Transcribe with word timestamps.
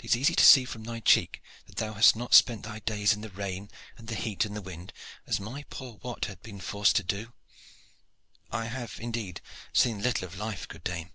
It 0.00 0.04
is 0.04 0.16
easy 0.16 0.34
to 0.34 0.44
see 0.44 0.64
from 0.64 0.82
thy 0.82 0.98
cheek 0.98 1.40
that 1.68 1.76
thou 1.76 1.92
hast 1.94 2.16
not 2.16 2.34
spent 2.34 2.64
thy 2.64 2.80
days 2.80 3.12
in 3.12 3.20
the 3.20 3.30
rain 3.30 3.70
and 3.96 4.08
the 4.08 4.16
heat 4.16 4.44
and 4.44 4.56
the 4.56 4.60
wind, 4.60 4.92
as 5.28 5.38
my 5.38 5.62
poor 5.70 6.00
Wat 6.02 6.24
hath 6.24 6.42
been 6.42 6.58
forced 6.58 6.96
to 6.96 7.04
do." 7.04 7.32
"I 8.50 8.64
have 8.64 8.98
indeed 8.98 9.40
seen 9.72 10.02
little 10.02 10.26
of 10.26 10.36
life, 10.36 10.66
good 10.66 10.82
dame." 10.82 11.12